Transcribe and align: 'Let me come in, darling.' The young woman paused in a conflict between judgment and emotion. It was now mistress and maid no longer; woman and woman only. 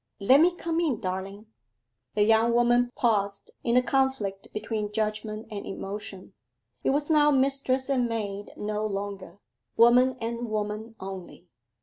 'Let 0.19 0.41
me 0.41 0.55
come 0.55 0.79
in, 0.79 0.99
darling.' 0.99 1.45
The 2.15 2.23
young 2.23 2.53
woman 2.53 2.89
paused 2.95 3.51
in 3.63 3.77
a 3.77 3.83
conflict 3.83 4.47
between 4.51 4.91
judgment 4.91 5.45
and 5.51 5.63
emotion. 5.63 6.33
It 6.83 6.89
was 6.89 7.11
now 7.11 7.29
mistress 7.29 7.87
and 7.87 8.09
maid 8.09 8.51
no 8.57 8.83
longer; 8.83 9.37
woman 9.77 10.17
and 10.19 10.49
woman 10.49 10.95
only. 10.99 11.45